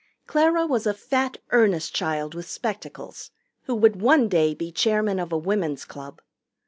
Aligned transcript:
Clara 0.25 0.65
was 0.65 0.87
a 0.87 0.95
fat, 0.95 1.37
earnest 1.51 1.93
child 1.93 2.33
with 2.33 2.49
spectacles, 2.49 3.29
who 3.65 3.75
would 3.75 4.01
one 4.01 4.27
day 4.27 4.55
be 4.55 4.71
chairman 4.71 5.19
of 5.19 5.31
a 5.31 5.37
Women's 5.37 5.85
Club. 5.85 6.23